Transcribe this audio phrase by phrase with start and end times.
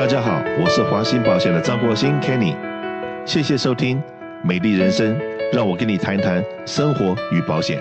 [0.00, 2.56] 大家好，我是华兴保险的张国兴 Kenny，
[3.26, 3.98] 谢谢收听
[4.42, 5.14] 《美丽人生》，
[5.52, 7.78] 让我跟你谈谈生活与保险。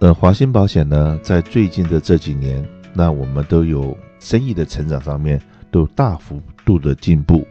[0.00, 5.40] 呃，华兴保险呢，在最近的这几年，那我们都有生意的成长上面
[5.70, 7.46] 都有大幅度的进步。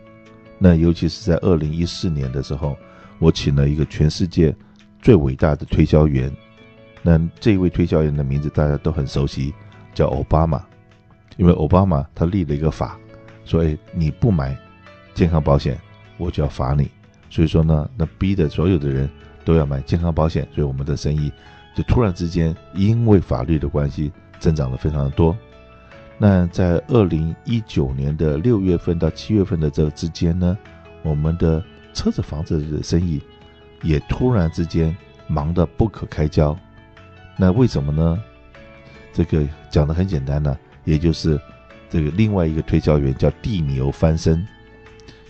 [0.59, 2.75] 那尤其是在二零一四年的时候，
[3.19, 4.53] 我请了一个全世界
[5.01, 6.29] 最伟大的推销员。
[7.01, 9.53] 那这位推销员的名字大家都很熟悉，
[9.93, 10.61] 叫奥巴马。
[11.37, 12.97] 因为奥巴马他立了一个法，
[13.43, 14.57] 所以你不买
[15.13, 15.79] 健康保险，
[16.17, 16.89] 我就要罚你。
[17.29, 19.09] 所以说呢，那逼得所有的人
[19.43, 21.31] 都要买健康保险，所以我们的生意
[21.75, 25.35] 就突然之间因为法律的关系增长了非常的多。
[26.19, 30.55] 那在二零一九年的六月份到七月份的这之间呢，
[31.01, 31.61] 我们的
[31.93, 33.19] 车子房子的生意
[33.81, 34.95] 也突然之间
[35.27, 36.55] 忙得不可开交。
[37.35, 38.23] 那为什么呢？
[39.11, 40.55] 这个讲的很简单呢。
[40.83, 41.39] 也就是
[41.89, 44.45] 这个另外一个推销员叫地牛翻身，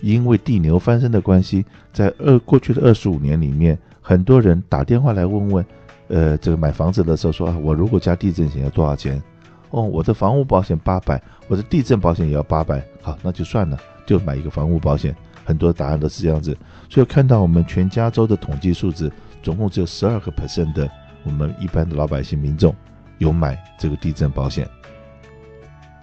[0.00, 5.64] 因为地牛翻身的关系，在二过去的二十五年里面，很多人打电话来问问，
[6.08, 9.22] 呃，这个买房子的时候说啊，我如果加地震险要多少钱？
[9.70, 15.14] 哦，我的房屋保险八百，我的地震保险也要八百，好，那就算了，就买一个房屋保险。
[15.44, 16.56] 很多答案都是这样子，
[16.88, 20.90] 所以看到我们全加州的统计数字，总共只有十二个 percent 的
[21.22, 22.74] 我们一般的老百姓民众
[23.18, 24.66] 有买这个地震保险。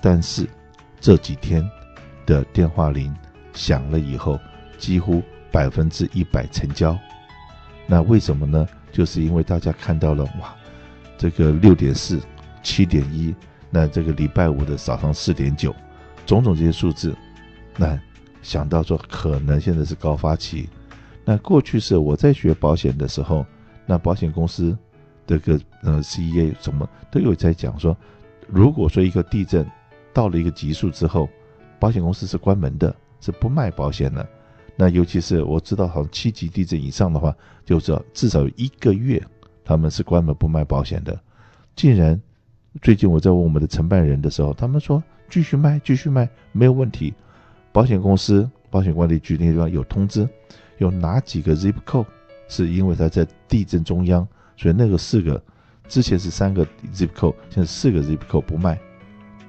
[0.01, 0.47] 但是
[0.99, 1.69] 这几天
[2.25, 3.13] 的电话铃
[3.53, 4.39] 响了以后，
[4.77, 5.21] 几乎
[5.51, 6.97] 百分之一百成交。
[7.87, 8.67] 那为什么呢？
[8.91, 10.53] 就是因为大家看到了哇，
[11.17, 12.19] 这个六点四、
[12.61, 13.33] 七点一，
[13.69, 15.73] 那这个礼拜五的早上四点九，
[16.25, 17.15] 种种这些数字，
[17.77, 17.99] 那
[18.41, 20.67] 想到说可能现在是高发期。
[21.23, 23.45] 那过去是我在学保险的时候，
[23.85, 24.77] 那保险公司
[25.25, 27.95] 这个呃 CEA 什么都有在讲说，
[28.47, 29.65] 如果说一个地震，
[30.13, 31.29] 到了一个级数之后，
[31.79, 34.27] 保险公司是关门的，是不卖保险的。
[34.75, 39.21] 那尤其是我知道，好像七级地震以上的话，就是至少有一个月
[39.63, 41.19] 他们是关门不卖保险的。
[41.75, 42.19] 竟然
[42.81, 47.13] 最近我在问我们的承办人的时候，他们说继续卖，继续卖没有问题。
[47.71, 50.27] 保险公司、保险管理局那地方有通知，
[50.77, 52.05] 有哪几个 zip code
[52.47, 55.41] 是因为它在地震中央，所以那个四个
[55.87, 58.79] 之前是三个 zip code，现在四个 zip code 不卖。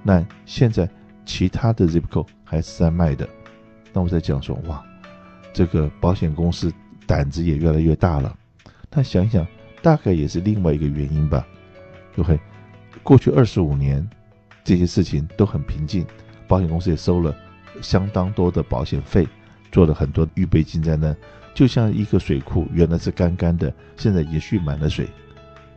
[0.03, 0.89] 那现在
[1.25, 3.29] 其他的 zip code 还是在卖的，
[3.93, 4.85] 那我在讲说，哇，
[5.53, 6.73] 这个保险公司
[7.07, 8.37] 胆子也越来越大了。
[8.91, 9.47] 那想想，
[9.81, 11.47] 大概也是另外一个原因吧。
[12.17, 12.39] OK，
[13.03, 14.07] 过去二十五年，
[14.65, 16.05] 这些事情都很平静，
[16.49, 17.35] 保险公司也收了
[17.81, 19.27] 相当多的保险费，
[19.71, 21.15] 做了很多预备金在那，
[21.55, 25.09] 就像一个水库，原来是干干的，现在已经蓄满了水。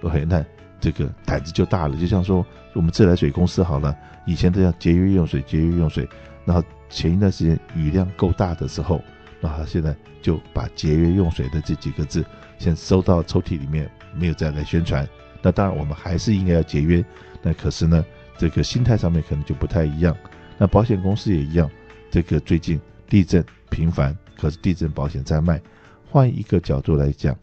[0.02, 0.44] OK，那。
[0.80, 6.08] 这个胆子就大了，就像说我们自来水公司好了，以前都要节约用水，节约用水。
[6.46, 9.02] 然后前一段时间雨量够大的时候，
[9.42, 12.24] 那他现在就把节约用水的这几个字
[12.60, 15.08] 先收到抽屉里面，没有再来宣传。
[15.42, 17.04] 那当然我们还是应该要节约，
[17.42, 18.06] 那可是呢，
[18.38, 20.16] 这个心态上面可能就不太一样。
[20.58, 21.70] 那保险公司也一样，
[22.12, 25.60] 这个最近地震频繁，可是地震保险在卖。
[26.08, 27.36] 换一个角度来讲，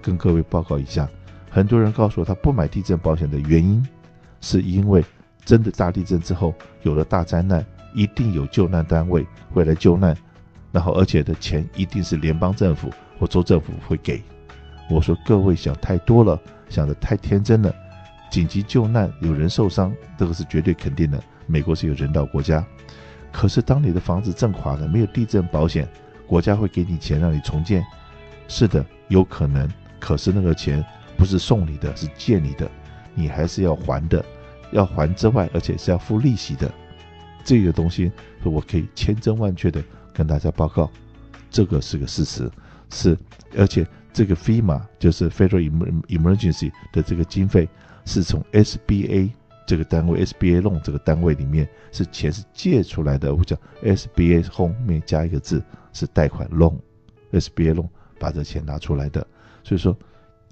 [0.00, 1.08] 跟各位报告一下。
[1.54, 3.86] 很多人告诉我，他不买地震保险的原因，
[4.40, 5.04] 是因为
[5.44, 10.16] 真的大地震之后有了大灾难，一定有救难单位会来救难，
[10.72, 14.22] 然后而且的钱一定是联邦政府或州政府会给。
[14.88, 17.70] 我说各位想太多了，想的太天真了。
[18.30, 21.22] 紧急救难有人受伤，这个是绝对肯定的。
[21.46, 22.64] 美国是有人道国家，
[23.30, 25.86] 可是当你的房子震垮了，没有地震保险，
[26.26, 27.84] 国家会给你钱让你重建。
[28.48, 29.70] 是的，有可能，
[30.00, 30.82] 可是那个钱。
[31.16, 32.70] 不是送你的，是借你的，
[33.14, 34.24] 你还是要还的，
[34.72, 36.72] 要还之外，而且是要付利息的。
[37.44, 38.10] 这个东西，
[38.44, 40.90] 我可以千真万确的跟大家报告，
[41.50, 42.50] 这个是个事实，
[42.90, 43.18] 是
[43.56, 45.68] 而且这个 FEMA 就是 Federal
[46.06, 47.68] Emergency 的这个经费，
[48.04, 49.30] 是从 SBA
[49.66, 55.62] 这个单位，SBA 弄这个单位里面是钱是借出来的，我讲 SBA 后面加一个字
[55.92, 57.88] 是贷款 loan，SBA 弄
[58.20, 59.26] 把这钱拿出来的，
[59.62, 59.96] 所以说。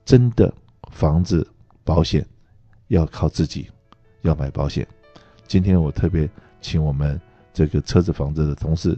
[0.05, 0.53] 真的
[0.93, 1.47] 房子
[1.85, 2.27] 保险
[2.89, 3.71] 要靠自己，
[4.23, 4.87] 要买保险。
[5.47, 6.29] 今天我特别
[6.61, 7.21] 请我们
[7.53, 8.97] 这个车子房子的同事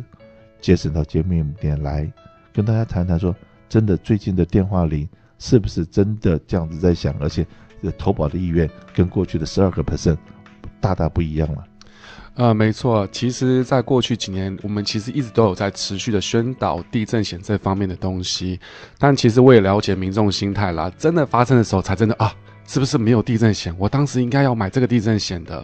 [0.60, 2.10] 杰森到节目里面来
[2.52, 3.34] 跟大家谈谈，说
[3.68, 5.08] 真的最近的电话铃
[5.38, 7.46] 是不是真的这样子在响，而且
[7.98, 10.16] 投保的意愿跟过去的十二个 percent
[10.80, 11.66] 大大不一样了。
[12.34, 18.58] 呃，没错，其实，在过去几年，我们其实一直都有在持续的宣导地震险这方面的东西。
[18.98, 22.34] 但其实我也了解民众心态啦，真的发生的时候，才真的啊，
[22.66, 23.74] 是不是没有地震险？
[23.78, 25.62] 我当时应该要买这个地震险的。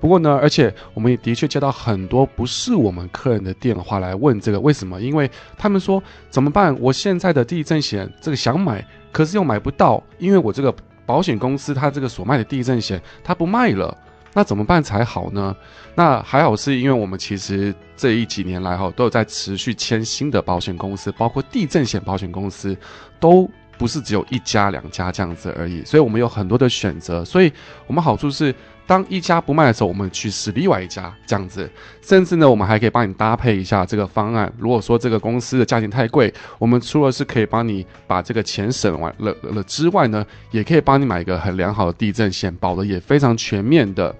[0.00, 5.00] 不过呢，而且我们也的确接到很多不是我们客人的电话来问这个为什么？
[5.00, 6.76] 因为他们说怎么办？
[6.78, 10.74] 我现在的地震险这个想买，可是又买不到，因为我这个
[11.06, 13.96] 保险公司它这个所卖的地震险它不卖了，
[14.34, 15.54] 那怎么办才好呢？
[15.94, 22.76] 那还好是因为我们其实这一几年来哈都有在持续签新的保险公司，包括地震险保险公司
[23.18, 23.50] 都。
[23.78, 27.24] 不是只有一家两家这样子而已，所以我们有很多的选择。
[27.24, 27.52] 所以
[27.88, 28.54] 我们好处是，
[28.86, 31.70] 当一家不卖的时候，我们去试另外一家这样子。
[32.02, 34.52] 甚至呢，我们还可以帮你搭配一下这个方案。
[34.58, 44.14] 如果说这个公司的价钱太贵，我们除了是可以帮你把这个钱省完了了之外呢，也可以帮你买一个很良好的地震险，保的也非常全面的。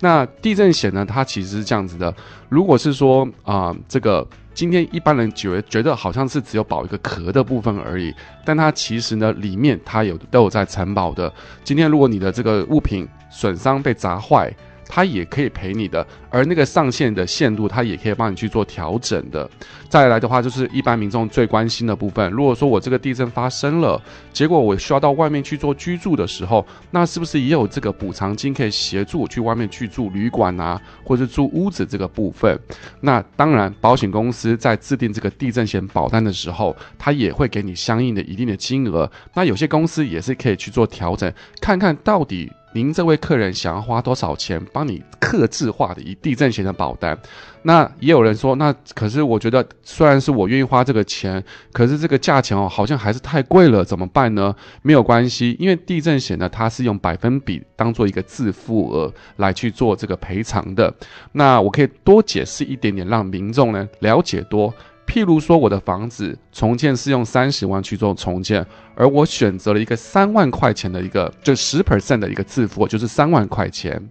[0.00, 2.14] 那地震险呢，它其实是这样子的。
[2.48, 4.26] 如果是说啊、这个。
[4.54, 8.14] 今天一般人觉觉得好像是只有保一个壳的部分而已，
[8.44, 11.32] 但它其实呢，里面它有都有在承保的。
[11.64, 13.04] 今天如果你的这个物品
[13.34, 14.48] 损伤被砸坏，
[14.86, 19.50] 它也可以赔你的，而那个上限的限度，它也可以帮你去做调整的。
[19.88, 22.30] 再来的话，就是一般民众最关心的部分。
[22.30, 24.00] 如果说我这个地震发生了，
[24.32, 32.58] 结果我需要到外面去做居住的时候，那是不是也有这个补偿金可以协助我去外面去住旅馆啊，或者住屋子这个部分？
[33.00, 39.10] 那当然，保险公司在制定这个地震险保单的时候，它也会给你相应的一定的金额。
[39.34, 42.52] 那有些公司也是可以去做调整，看看到底。
[42.74, 47.16] 您这位客人想要花多少钱帮你刻字化的一地震险的保单？
[47.62, 51.42] 那也有人说，那可是我觉得虽然是我愿意花这个钱，
[51.72, 54.52] 可是这个价钱哦好像还是太贵了，怎么办呢？
[54.82, 60.92] 没有关系，因为地震险呢，它是用百分比当做一个自付额来去做这个赔偿的。
[61.30, 64.74] 那我可以多解释一点点，让民众呢了解多。
[65.06, 68.64] 譬如说，我的房子重建是用三十万去做重建，
[68.94, 74.02] 而我选择了一个三万块钱的一个，就十 percent 的一个自付，就是三万块钱。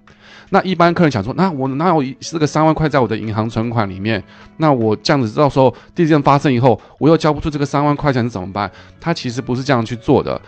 [0.50, 4.24] 那一般客人想说，那我哪有这个三万块在我的银行存款里面？
[4.58, 8.72] 那我这样子到时候地震发生以后，我又交不出这个三万块钱是，怎么办？
[9.02, 10.40] 他其实不是这样去做的，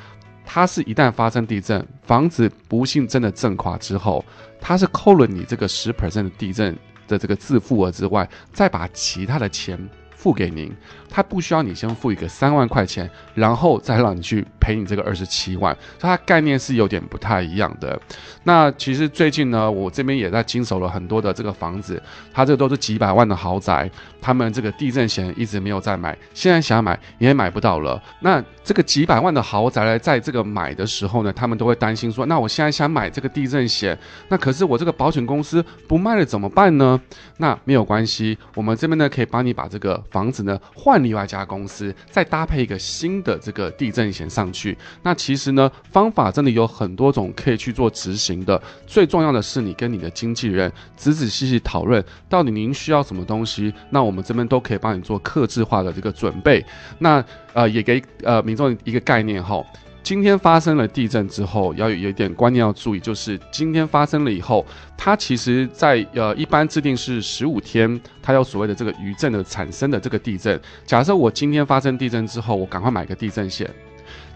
[0.45, 4.23] 他是一旦发生地震，房子不幸真的震垮之后，
[4.61, 6.77] 他是扣了你这个十 percent 的地震
[7.07, 9.77] 的这个自付额之外，再把其他的钱。
[10.25, 10.73] 付给您，
[11.07, 18.01] 他不需要你先付一个三万块钱，然后再让你去赔你这个二十七万，所以它概念是有点不太一样的。
[18.45, 22.01] 那其实最近呢，我这边也在经手了很多的这个房子，
[22.33, 23.87] 它这都是几百万的豪宅，
[24.19, 28.01] 他们这个地震险一直没有再买，现在想买也买不到了。
[28.21, 33.95] 那这个几百万的豪宅呢，在这个买的时候呢，他们都会担心说，那我现在想买这个地震险，
[34.29, 36.99] 那可是我这个保险公司不卖了怎么办呢？
[37.37, 40.03] 那没有关系，我们这边呢可以帮你把这个。
[40.15, 44.77] 房子呢，换另外一家公司，再搭配一个新的这个地震险上去。
[45.03, 48.61] 那其实呢，方法真的有很多种可以去做执行的。
[48.87, 56.65] 最重要的是，你跟你的经纪人仔仔细细讨论，到底您需要什么东西，那我们这边都可以帮你做克制化的这个准备。
[56.99, 57.23] 那
[57.53, 59.61] 呃，也给呃民众一个概念哈。
[60.03, 64.63] 今天发生了地震之后，要有一点观念要注意，就是今天发生了以后，
[64.95, 70.61] 它其实在呃一般制定是十五天，它有所谓的这个余震的产生的这个地震。
[70.85, 73.67] 假设我今天发生地震之后，我赶快买个地震险，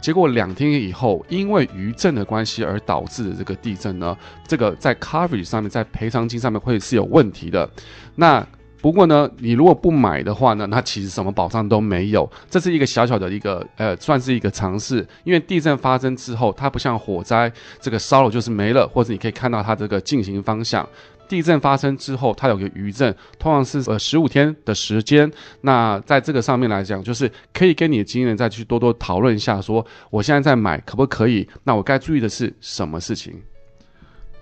[0.02, 4.18] 结果两天以后因为余震的关系而导致的这个地震呢，
[4.48, 7.70] 这个在 coverage 上面，在赔偿金上面会是有问题的。
[8.16, 8.46] 那
[8.82, 12.30] 不过呢，你如果不买的话呢，那其实什么保障都没有。
[12.50, 15.06] 这是一个小小的一个呃，算是一个尝试。
[15.26, 20.88] 因为地震发生之后，它不像火灾，这个烧了就是没了，或者你可以看到它这个进行方向。
[21.30, 25.32] 地震发生之后，它有个余震，通常是呃十五天的时间。
[25.62, 31.48] 那在这个上面来讲，就是可以跟你的经纪人再去多多讨论一下，说我现在在买可不可以？
[31.64, 33.42] 那我该注意的是什么事情？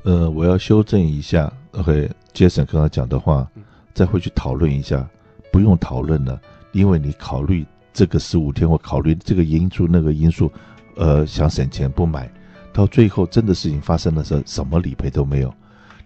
[0.02, 3.48] 呃，我要修正一下，OK，Jason 刚才讲的话。
[3.94, 5.10] 再回去讨论一下，
[5.52, 6.40] 不用讨论了，
[6.72, 10.52] 因为你考虑这个十五天或考虑这个因素那个因素，
[10.98, 12.32] 呃，想省钱不买，
[12.72, 15.52] 到最后真的事情发生的时候，什么理赔都没有。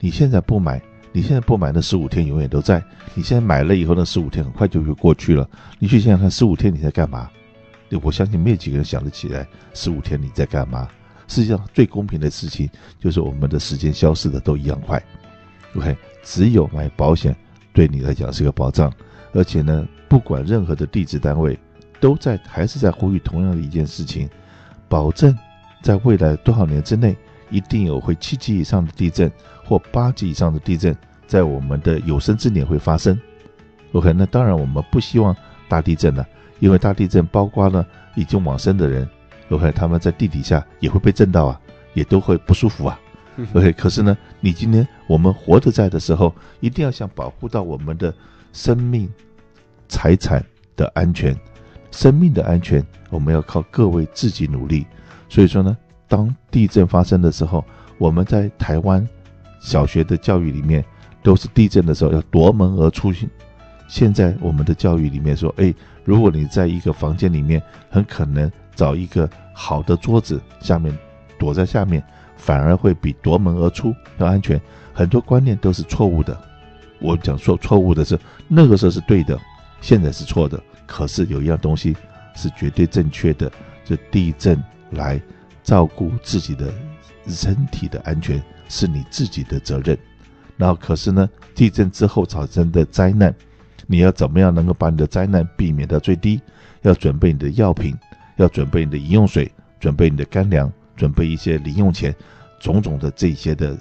[0.02, 0.82] 你现在不买，
[1.14, 2.84] 你现在不买，那十五天永远都在。
[3.14, 5.48] 你现在买了以后，那十五天很快就会过去了。
[5.80, 7.30] 你去想想看，十五天你在干嘛？
[8.02, 10.88] 我相信没有几个人想得起来，十五天你在干嘛？
[11.28, 15.02] 世界上最公平的事情就是我们的时间消失的都一样快。
[15.76, 17.36] OK，只有买保险。
[17.74, 18.92] 对你来讲是个保障，
[19.34, 21.58] 而且呢，不管任何的地质单位，
[22.02, 24.30] 都在还是在呼吁同样的一件事情，
[24.90, 25.34] 保证
[25.82, 27.16] 在未来多少年之内，
[27.52, 29.32] 一定有会七级以上的地震
[29.64, 30.96] 或八级以上的地震，
[31.28, 33.20] 在我们的有生之年会发生。
[33.92, 35.36] OK，那当然我们不希望
[35.68, 36.26] 大地震了，
[36.60, 39.08] 因为大地震包括了已经往生的人
[39.50, 41.62] ，OK，他们在地底下也会被震到啊，
[41.94, 43.00] 也都会不舒服啊。
[43.54, 48.14] OK，可是呢，你今天我们活着在的时候，一定要想保护到我们的
[48.54, 49.10] 生命、
[49.88, 50.44] 财产
[50.76, 51.36] 的安全。
[51.92, 54.86] 生命的安全，我们要靠各位自己努力。
[55.28, 55.78] 所以说呢，
[56.12, 57.64] 当地震发生的时候，
[57.98, 59.08] 我们在台湾
[59.62, 60.84] 小学的教育里面，
[61.24, 63.14] 都是地震的时候要夺门而出。
[63.88, 70.94] 现在我们的教育里面说，哎，如果你在一个房间里面，很可能找一个好的桌子下面
[71.40, 72.04] 躲在下面。
[72.36, 74.60] 反而会比夺门而出要安全，
[74.94, 76.36] 很多观念都是错误的。
[77.00, 79.40] 我讲说错误的是那个时候是对的，
[79.80, 80.60] 现在是错的。
[80.88, 81.96] 可是有一样东西
[82.36, 83.50] 是绝对正确的，
[83.86, 85.22] 就地震来
[85.64, 86.74] 照顾自己的
[87.28, 89.98] 身体的安全是你自己的责任。
[90.58, 93.34] 然后可是呢，地震之后产生的灾难，
[93.88, 96.42] 你要怎么样能够把你的灾难避免到最低？
[96.82, 97.96] 要准备你的药品，
[98.38, 100.72] 要准备你的饮用水，准备你的干粮。
[100.98, 102.14] 准备一些零用钱，
[102.60, 103.76] 种种的这些的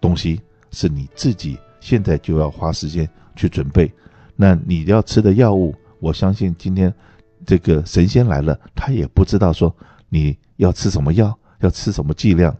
[0.00, 0.40] 东西
[0.72, 3.92] 是你自己现在就要花时间去准备。
[4.34, 6.92] 那你要吃的药物，我相信今天
[7.46, 9.72] 这个神仙来了，他也不知道说
[10.08, 12.56] 你要吃什么药，要吃什么剂量。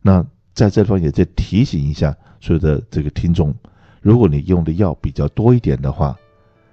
[0.00, 3.54] 那在这方也在提醒一下所有的这个听众，
[4.00, 6.16] 如果你用的药比较多一点的话，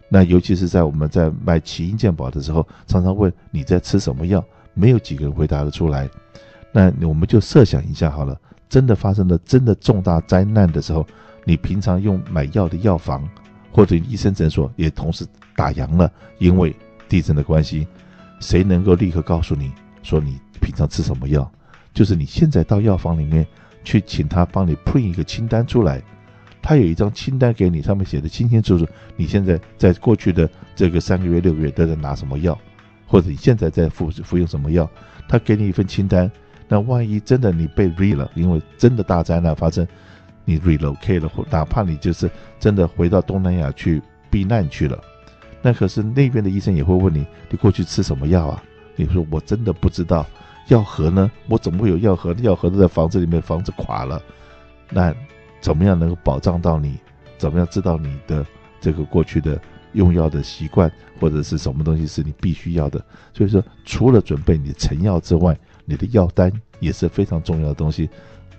[0.10, 6.10] 那尤其是在我们在卖奇婴健保的时候，常常问你在吃什么药，没有几个人回答得出来。
[6.72, 11.06] 那我们就设想一下好了，真的发生了真的重大灾难的时候，
[11.46, 13.28] 你平常用买药的药房
[13.72, 15.26] 或者医生诊所也同时
[15.56, 16.76] 打烊了，因为
[17.10, 17.88] 地震的关系，
[18.40, 19.72] 谁能够立刻告诉你
[20.04, 21.52] 说你平常吃什么药？
[21.94, 23.46] 就是你现在到药房里面
[23.84, 26.02] 去，请他帮你 print 一个清单出来，
[26.62, 28.88] 他有一张清单给你，上面写的清清楚楚，
[29.18, 32.58] 你现在在过去的这个三个月、六个月都在拿什么药，
[33.06, 34.90] 或者你现在在服服用什么药，
[35.28, 36.32] 他给你一份清单。
[36.70, 39.86] 那万一真的你被 re 了，因为真的大灾难发生，
[40.46, 44.98] 你 relocate 了，或哪怕你就是真的回到东南亚去避难去了，
[45.62, 48.64] 那可是那边的医生也会问你，你过去吃什么药啊？
[48.96, 50.26] 你说我真的不知道，
[50.72, 51.30] 药盒呢？
[51.50, 52.34] 我怎么会有药盒？
[52.36, 54.22] 药盒都在房子里面，房子垮了，
[54.90, 55.14] 那
[55.60, 56.98] 怎么样能够保障到你？
[57.38, 58.46] 怎么样知道你的
[58.80, 59.60] 这个过去的
[59.92, 63.04] 用药的习惯或者是什么东西是你必须要的？
[63.34, 66.50] 所以说，除了准备你成药之外，你的药单
[66.80, 68.10] 也是非常重要的东西，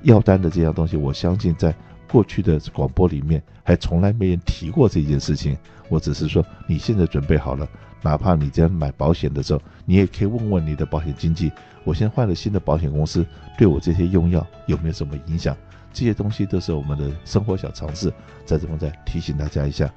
[0.02, 1.74] 药单的这样东西，我相信在
[2.10, 5.56] 过去的广播里面还从来没人提过这件事情。
[5.88, 7.66] 我只是说，你现在准备好了，
[8.02, 11.50] 哪怕你在买保险的时候，你也可以问问你的保险经纪，
[11.84, 13.24] 我现在换了新的保险公司，
[13.56, 15.56] 对我这些用药有没有什么影响？
[15.92, 18.12] 这些东西都是我们的生活小常识，
[18.44, 19.90] 在这边再提醒大家一下。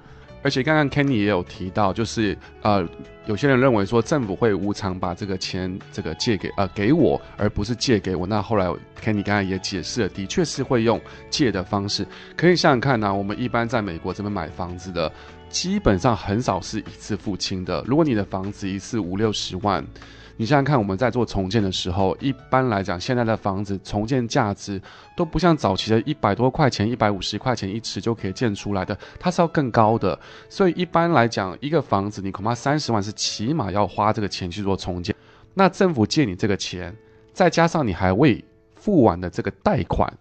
[0.43, 2.87] 而且刚刚 Kenny 也有提到，就是呃，
[3.25, 8.27] 有些人认为说政府会无偿把这个钱这个借给呃给我，而不是借给我。
[8.27, 8.67] 那后来
[9.01, 12.05] Kenny 刚才也解释了，的确是会用借的方式。
[12.37, 15.11] 可以想想看呢、我们一般在美国这边买房子的，
[15.55, 17.81] 基本上很少是一次付清的。
[17.87, 19.81] 如果你的房子一次五六十万。
[20.37, 24.81] 你想想看，我们在做重建的时候，一般来讲，现在的房子重建价值
[25.15, 30.19] 都不像早期的一百多块钱、一百五十块钱一尺就可以建出来的，它是要更高的。
[30.49, 35.15] 所以一般来讲，一个房子你恐怕三十万是起码要花这个钱去做重建。
[35.53, 36.93] 那政府借你这个钱，
[37.31, 38.43] 再加上你还未
[38.73, 40.13] 付完的这个贷款，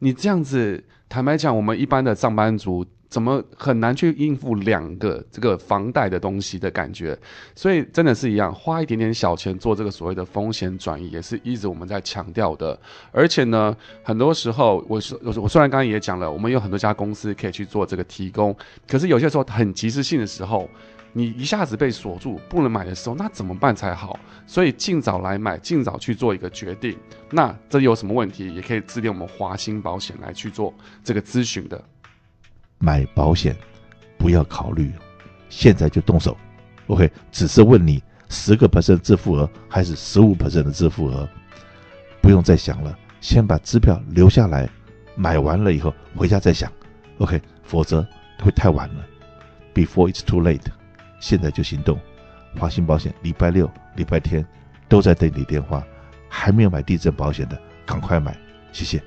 [0.00, 2.84] 你这样子，坦白讲，我们一般的上班族。
[3.14, 7.16] 怎么很难去应付两个这个房贷的东西的感觉，
[7.54, 12.76] 所以真的是一样，花一点点小钱做这个所谓的风险转移，也是一直我们在强调的。
[13.12, 18.52] 而且呢，很多时候我我我虽然刚刚也讲了，我们有很多家公司可以去做这个提供，
[18.88, 20.68] 可是有些时候很及时性的时候，
[21.12, 24.18] 你一下子被锁住不能买的时候，那怎么办才好？
[24.44, 26.98] 所以尽早来买，尽早去做一个决定。
[27.30, 31.80] 那这有什么问题，也可以致电我们华兴保险来去做这个咨询的。
[32.78, 33.56] 买保险，
[34.18, 34.92] 不要考虑，
[35.48, 36.36] 现在就动手。
[36.88, 41.28] OK，只是问你十个 percent 自付额还是十五 percent 的自付额，
[42.20, 44.68] 不用再想了，先把支票留下来，
[45.16, 46.70] 买完了以后回家再想。
[47.18, 48.06] OK，否则
[48.42, 49.06] 会太晚了。
[49.72, 50.66] Before it's too late，
[51.20, 51.98] 现在就行动。
[52.58, 54.46] 华兴保险礼拜六、礼拜天
[54.88, 55.82] 都在等你电话，
[56.28, 58.36] 还没有买地震保险的，赶快买，
[58.72, 59.02] 谢谢。